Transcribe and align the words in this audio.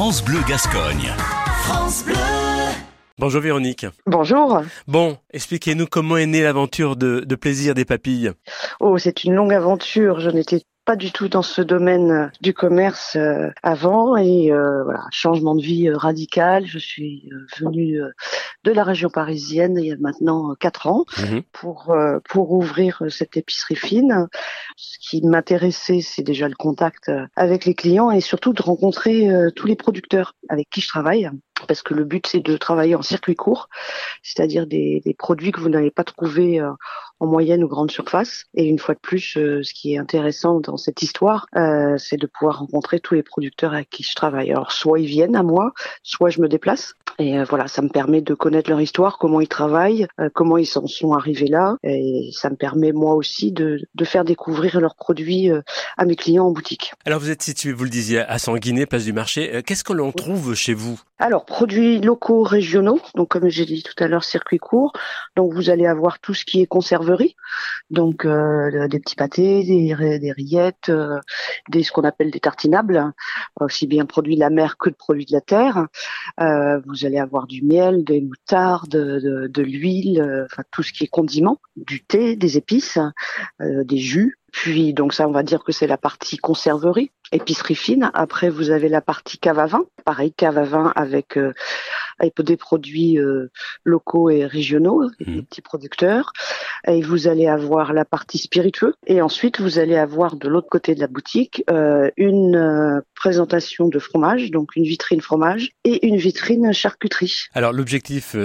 France 0.00 0.24
Bleu 0.24 0.38
Gascogne. 0.48 1.12
France 1.64 2.04
Bleu. 2.06 2.14
Bonjour 3.18 3.42
Véronique. 3.42 3.84
Bonjour. 4.06 4.62
Bon, 4.88 5.18
expliquez-nous 5.30 5.84
comment 5.84 6.16
est 6.16 6.24
née 6.24 6.42
l'aventure 6.42 6.96
de, 6.96 7.20
de 7.20 7.34
plaisir 7.34 7.74
des 7.74 7.84
papilles. 7.84 8.32
Oh, 8.80 8.96
c'est 8.96 9.24
une 9.24 9.34
longue 9.34 9.52
aventure. 9.52 10.20
Je 10.20 10.30
n'étais 10.30 10.62
pas 10.86 10.96
du 10.96 11.12
tout 11.12 11.28
dans 11.28 11.42
ce 11.42 11.60
domaine 11.60 12.10
euh, 12.10 12.26
du 12.40 12.54
commerce 12.54 13.14
euh, 13.16 13.50
avant 13.62 14.16
et 14.16 14.50
euh, 14.50 14.84
voilà 14.84 15.04
changement 15.10 15.54
de 15.54 15.60
vie 15.60 15.90
radical. 15.90 16.66
Je 16.66 16.78
suis 16.78 17.28
venue 17.58 18.00
de 18.64 18.72
la 18.72 18.84
région 18.84 19.08
parisienne 19.08 19.76
il 19.78 19.86
y 19.86 19.92
a 19.92 19.96
maintenant 19.98 20.54
quatre 20.58 20.86
ans 20.86 21.04
Mhm. 21.18 21.42
pour 21.52 21.94
pour 22.28 22.52
ouvrir 22.52 23.02
cette 23.08 23.36
épicerie 23.36 23.76
fine. 23.76 24.28
Ce 24.76 24.98
qui 25.00 25.22
m'intéressait, 25.22 26.00
c'est 26.00 26.22
déjà 26.22 26.48
le 26.48 26.54
contact 26.54 27.10
avec 27.36 27.64
les 27.64 27.74
clients 27.74 28.10
et 28.10 28.20
surtout 28.20 28.52
de 28.52 28.62
rencontrer 28.62 29.28
tous 29.56 29.66
les 29.66 29.76
producteurs 29.76 30.34
avec 30.48 30.68
qui 30.70 30.80
je 30.80 30.88
travaille. 30.88 31.30
Parce 31.68 31.82
que 31.82 31.92
le 31.94 32.04
but 32.04 32.26
c'est 32.26 32.40
de 32.40 32.56
travailler 32.56 32.94
en 32.94 33.02
circuit 33.02 33.34
court, 33.36 33.68
c'est-à-dire 34.22 34.66
des, 34.66 35.02
des 35.04 35.14
produits 35.14 35.52
que 35.52 35.60
vous 35.60 35.68
n'allez 35.68 35.90
pas 35.90 36.04
trouver 36.04 36.58
euh, 36.60 36.70
en 37.20 37.26
moyenne 37.26 37.62
ou 37.62 37.68
grande 37.68 37.90
surface. 37.90 38.44
Et 38.54 38.64
une 38.64 38.78
fois 38.78 38.94
de 38.94 39.00
plus, 39.00 39.36
euh, 39.36 39.62
ce 39.62 39.72
qui 39.72 39.94
est 39.94 39.98
intéressant 39.98 40.60
dans 40.60 40.76
cette 40.76 41.02
histoire, 41.02 41.46
euh, 41.56 41.96
c'est 41.98 42.16
de 42.16 42.26
pouvoir 42.26 42.58
rencontrer 42.58 42.98
tous 43.00 43.14
les 43.14 43.22
producteurs 43.22 43.74
avec 43.74 43.90
qui 43.90 44.02
je 44.02 44.14
travaille. 44.14 44.50
Alors 44.50 44.72
soit 44.72 44.98
ils 44.98 45.06
viennent 45.06 45.36
à 45.36 45.42
moi, 45.42 45.72
soit 46.02 46.30
je 46.30 46.40
me 46.40 46.48
déplace. 46.48 46.94
Et 47.18 47.38
euh, 47.38 47.44
voilà, 47.44 47.68
ça 47.68 47.82
me 47.82 47.88
permet 47.88 48.22
de 48.22 48.34
connaître 48.34 48.70
leur 48.70 48.80
histoire, 48.80 49.18
comment 49.18 49.40
ils 49.40 49.48
travaillent, 49.48 50.06
comment 50.34 50.56
ils 50.56 50.66
s'en 50.66 50.86
sont 50.86 51.12
arrivés 51.12 51.48
là. 51.48 51.76
Et 51.82 52.30
ça 52.32 52.48
me 52.50 52.56
permet 52.56 52.92
moi 52.92 53.14
aussi 53.14 53.52
de, 53.52 53.80
de 53.94 54.04
faire 54.04 54.24
découvrir 54.24 54.80
leurs 54.80 54.94
produits 54.94 55.50
à 55.98 56.04
mes 56.06 56.16
clients 56.16 56.46
en 56.46 56.50
boutique. 56.52 56.92
Alors 57.04 57.20
vous 57.20 57.30
êtes 57.30 57.42
situé, 57.42 57.72
vous 57.72 57.84
le 57.84 57.90
disiez, 57.90 58.20
à 58.20 58.38
Sanguinet, 58.38 58.86
place 58.86 59.04
du 59.04 59.12
marché. 59.12 59.62
Qu'est-ce 59.66 59.84
que 59.84 59.92
l'on 59.92 60.12
trouve 60.12 60.54
chez 60.54 60.72
vous? 60.72 60.98
Alors, 61.18 61.44
produits 61.44 62.00
locaux 62.00 62.42
régionaux, 62.42 62.98
donc 63.14 63.28
comme 63.28 63.50
j'ai 63.50 63.66
dit 63.66 63.82
tout 63.82 64.02
à 64.02 64.08
l'heure, 64.08 64.24
circuit 64.24 64.58
court. 64.58 64.92
Donc 65.36 65.52
vous 65.52 65.68
allez 65.68 65.86
avoir 65.86 66.18
tout 66.18 66.32
ce 66.32 66.46
qui 66.46 66.62
est 66.62 66.66
donc 67.90 68.24
euh, 68.24 68.88
des 68.88 69.00
petits 69.00 69.16
pâtés, 69.16 69.64
des, 69.64 70.18
des 70.18 70.32
rillettes, 70.32 70.88
euh, 70.88 71.18
des 71.68 71.82
ce 71.82 71.92
qu'on 71.92 72.04
appelle 72.04 72.30
des 72.30 72.40
tartinables, 72.40 72.96
hein, 72.96 73.14
aussi 73.60 73.86
bien 73.86 74.06
produits 74.06 74.36
de 74.36 74.40
la 74.40 74.50
mer 74.50 74.76
que 74.78 74.90
de 74.90 74.94
produits 74.94 75.26
de 75.26 75.32
la 75.32 75.40
terre. 75.40 75.86
Euh, 76.40 76.80
vous 76.86 77.04
allez 77.04 77.18
avoir 77.18 77.46
du 77.46 77.62
miel, 77.62 78.04
des 78.04 78.20
moutardes, 78.20 78.88
de, 78.90 79.62
l'huile, 79.62 80.20
euh, 80.20 80.46
enfin 80.46 80.62
tout 80.70 80.82
ce 80.82 80.92
qui 80.92 81.04
est 81.04 81.08
condiment, 81.08 81.60
du 81.76 82.02
thé, 82.02 82.36
des 82.36 82.56
épices, 82.56 82.98
euh, 83.60 83.84
des 83.84 83.98
jus. 83.98 84.38
Puis 84.52 84.94
donc 84.94 85.14
ça, 85.14 85.28
on 85.28 85.32
va 85.32 85.42
dire 85.42 85.62
que 85.62 85.72
c'est 85.72 85.86
la 85.86 85.98
partie 85.98 86.36
conserverie, 86.36 87.12
épicerie 87.32 87.76
fine. 87.76 88.10
Après, 88.14 88.50
vous 88.50 88.70
avez 88.70 88.88
la 88.88 89.00
partie 89.00 89.38
cave 89.38 89.58
à 89.58 89.66
vin, 89.66 89.84
pareil 90.04 90.32
cave 90.32 90.58
à 90.58 90.64
vin 90.64 90.92
avec 90.96 91.36
euh, 91.36 91.52
avec 92.20 92.40
des 92.42 92.56
produits 92.56 93.18
euh, 93.18 93.48
locaux 93.84 94.30
et 94.30 94.46
régionaux, 94.46 95.10
des 95.18 95.26
Mhm. 95.26 95.42
petits 95.46 95.62
producteurs. 95.62 96.32
Et 96.86 97.02
vous 97.02 97.26
allez 97.28 97.46
avoir 97.48 97.92
la 97.92 98.04
partie 98.04 98.38
spiritueux. 98.38 98.94
Et 99.06 99.20
ensuite, 99.20 99.60
vous 99.60 99.78
allez 99.78 99.96
avoir 99.96 100.36
de 100.36 100.48
l'autre 100.48 100.68
côté 100.70 100.94
de 100.94 101.00
la 101.00 101.08
boutique 101.08 101.64
euh, 101.70 102.10
une 102.16 102.56
euh, 102.56 103.00
présentation 103.14 103.88
de 103.88 103.98
fromage, 103.98 104.50
donc 104.50 104.76
une 104.76 104.84
vitrine 104.84 105.20
fromage 105.20 105.70
et 105.84 106.06
une 106.06 106.16
vitrine 106.16 106.72
charcuterie. 106.72 107.34
Alors 107.54 107.72
l'objectif, 107.72 108.36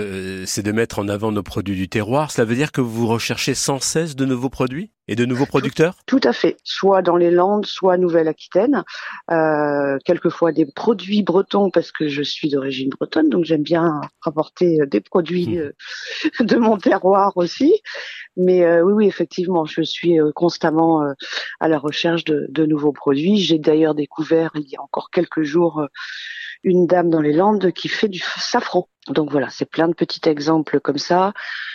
c'est 0.46 0.64
de 0.64 0.72
mettre 0.72 1.00
en 1.00 1.08
avant 1.08 1.32
nos 1.32 1.44
produits 1.44 1.76
du 1.76 1.88
terroir. 1.88 2.32
Cela 2.32 2.46
veut 2.46 2.56
dire 2.56 2.72
que 2.72 2.82
vous 2.82 3.08
recherchez 3.08 3.54
sans 3.54 3.80
cesse 3.80 4.16
de 4.16 4.26
nouveaux 4.26 4.50
produits? 4.50 4.92
Et 5.08 5.16
de 5.16 5.26
nouveaux 5.26 5.46
producteurs? 5.46 5.96
Tout 6.06 6.22
à 6.24 6.34
fait, 6.34 6.58
soit 6.64 7.02
dans 7.02 7.16
les 7.16 7.32
Landes, 7.32 7.66
soit 7.66 7.98
Nouvelle-Aquitaine. 7.98 8.84
Euh, 9.32 9.98
quelquefois 10.06 10.52
des 10.52 10.66
produits 10.66 11.24
bretons 11.24 11.70
parce 11.70 11.92
que 11.92 12.08
je 12.08 12.22
suis 12.22 12.50
d'origine 12.50 12.90
bretonne, 12.90 13.30
donc 13.30 13.46
j'aime 13.46 13.64
bien 13.64 14.02
rapporter 14.22 14.82
euh, 14.82 14.86
des 14.86 15.02
produits 15.02 15.48
Mhm. 15.48 15.58
euh, 15.58 15.72
de 16.46 16.56
mon 16.58 16.78
terroir 16.78 17.34
aussi. 17.36 17.82
Mais 18.38 18.64
euh, 18.66 18.84
oui, 18.84 18.94
oui, 18.94 19.08
effectivement, 19.08 19.66
je 19.66 19.82
suis 19.82 20.20
euh, 20.20 20.32
constamment 20.34 21.04
euh, 21.04 21.14
à 21.60 21.68
la 21.68 21.78
recherche 21.78 22.24
de, 22.24 22.48
de 22.50 22.66
nouveaux 22.66 22.92
produits. 22.94 23.38
J'ai 23.38 23.60
d'ailleurs 23.60 23.96
découvert 23.96 24.52
il 24.56 24.68
y 24.70 24.76
a 24.76 24.82
encore 24.82 25.10
quelques 25.12 25.44
jours 25.44 25.86
une 26.66 26.88
dame 26.88 27.10
dans 27.10 27.22
les 27.22 27.32
Landes 27.32 27.72
qui 27.72 27.88
fait 27.88 28.10
du 28.10 28.20
safran. 28.20 28.90
Donc 29.08 29.32
voilà, 29.32 29.50
c'est 29.50 29.70
plein 29.70 29.88
de 29.88 29.94
petits 29.94 30.28
exemples 30.28 30.80
comme 30.80 30.98
ça, 30.98 31.32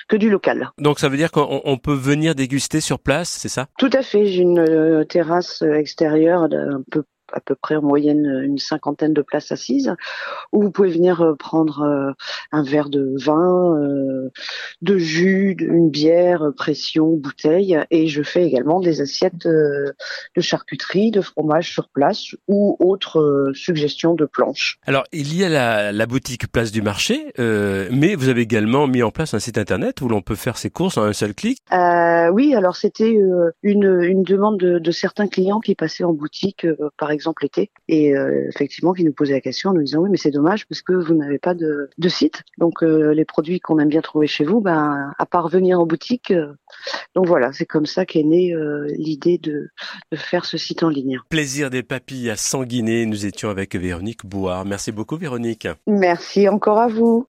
que 0.09 0.17
du 0.17 0.29
local. 0.29 0.71
Donc 0.79 0.99
ça 0.99 1.09
veut 1.09 1.17
dire 1.17 1.31
qu'on 1.31 1.63
on 1.65 1.79
peut 1.79 1.95
venir 1.95 2.35
déguster 2.35 2.81
sur 2.81 2.99
place, 2.99 3.29
c'est 3.29 3.49
ça? 3.49 3.69
Tout 3.79 3.91
à 3.93 4.03
fait. 4.03 4.27
J'ai 4.27 4.43
une 4.43 4.59
euh, 4.59 5.05
terrasse 5.05 5.63
euh, 5.63 5.75
extérieure 5.75 6.49
d'un 6.49 6.83
peu 6.91 7.05
à 7.33 7.39
peu 7.39 7.55
près 7.55 7.77
en 7.77 7.83
moyenne 7.83 8.27
euh, 8.27 8.45
une 8.45 8.59
cinquantaine 8.59 9.15
de 9.15 9.23
places 9.23 9.53
assises 9.53 9.95
où 10.51 10.63
vous 10.63 10.73
pouvez 10.73 10.91
venir 10.91 11.35
prendre 11.39 12.15
un 12.51 12.63
verre 12.65 12.89
de 12.89 13.15
vin, 13.25 13.77
de 14.83 14.99
jus, 14.99 15.57
une 15.61 15.91
bière, 15.91 16.43
euh, 16.43 16.53
pression, 16.53 17.17
bouteille 17.17 17.79
et 17.91 18.07
je 18.07 18.23
fais 18.23 18.45
également 18.45 18.81
des 18.81 19.01
assiettes 19.01 19.47
euh, 19.47 19.93
de 20.37 20.41
charcuterie, 20.41 21.11
de 21.11 21.21
fromage 21.21 21.73
sur 21.73 21.89
place 21.89 22.35
ou 22.49 22.77
autres 22.81 23.21
euh, 23.21 23.53
suggestions 23.55 24.15
de 24.15 24.25
planches. 24.25 24.79
Alors 24.87 25.05
il 25.13 25.37
y 25.37 25.45
a 25.45 25.49
la, 25.49 25.93
la 25.93 26.07
boutique 26.07 26.51
Place 26.51 26.73
du 26.73 26.83
Marché, 26.83 27.33
euh, 27.39 27.89
mais 27.93 28.15
vous 28.15 28.29
avez 28.29 28.43
également 28.43 28.87
mis 28.87 29.03
en 29.03 29.11
place 29.11 29.35
un 29.35 29.39
site 29.39 29.59
internet 29.59 30.01
où 30.01 30.09
l'on 30.09 30.23
peut 30.23 30.35
faire 30.35 30.57
ses 30.57 30.71
courses 30.71 30.97
en 30.97 31.05
un 31.05 31.13
seul 31.13 31.35
clic. 31.35 31.59
Euh, 31.73 32.29
oui, 32.31 32.55
alors 32.55 32.77
c'était 32.77 33.11
une, 33.63 34.01
une 34.03 34.23
demande 34.23 34.59
de, 34.59 34.79
de 34.79 34.91
certains 34.91 35.29
clients 35.29 35.61
qui 35.61 35.75
passaient 35.75 36.05
en 36.05 36.13
boutique, 36.13 36.67
par 36.99 37.11
exemple 37.11 37.43
l'été, 37.43 37.71
et 37.89 38.17
euh, 38.17 38.49
effectivement 38.49 38.93
qui 38.93 39.05
nous 39.05 39.13
posaient 39.13 39.35
la 39.35 39.41
question 39.41 39.71
en 39.71 39.75
nous 39.75 39.83
disant 39.83 40.01
oui, 40.01 40.09
mais 40.11 40.17
c'est 40.17 40.31
dommage 40.31 40.67
parce 40.67 40.83
que 40.83 40.93
vous 40.93 41.15
n'avez 41.15 41.39
pas 41.39 41.55
de, 41.55 41.91
de 41.97 42.09
site. 42.09 42.43
Donc 42.59 42.83
euh, 42.83 43.13
les 43.13 43.25
produits 43.25 43.61
qu'on 43.61 43.79
aime 43.79 43.89
bien 43.89 44.01
trouver 44.01 44.27
chez 44.27 44.45
vous, 44.45 44.61
ben 44.71 45.13
à 45.19 45.27
part 45.27 45.49
venir 45.49 45.81
en 45.81 45.87
boutique. 45.87 46.31
euh, 46.31 46.55
donc 47.15 47.27
voilà, 47.27 47.53
c'est 47.53 47.67
comme 47.67 47.87
ça 47.87 48.07
qu'est 48.07 48.23
née 48.23 48.53
euh, 48.53 48.87
l'idée 48.97 49.39
de, 49.39 49.69
de 50.13 50.17
faire 50.17 50.45
ce 50.45 50.57
site 50.57 50.83
en 50.83 50.89
ligne. 50.89 51.19
Plaisir 51.29 51.71
des 51.71 51.83
papilles 51.83 52.31
à 52.31 52.37
Sanguinet. 52.37 53.07
Nous 53.07 53.27
étions 53.27 53.51
avec 53.51 53.75
Véronique 53.75 54.25
Bouard. 54.25 54.65
Merci 54.65 54.93
beaucoup 54.93 55.17
Véronique. 55.17 55.67
Merci 55.87 56.49
encore 56.49 56.79
à 56.79 56.89
vous. 56.89 57.19